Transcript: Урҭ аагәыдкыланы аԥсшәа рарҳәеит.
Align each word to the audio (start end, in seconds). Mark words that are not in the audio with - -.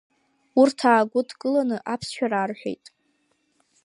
Урҭ 0.59 0.77
аагәыдкыланы 0.91 1.77
аԥсшәа 1.93 2.27
рарҳәеит. 2.31 2.85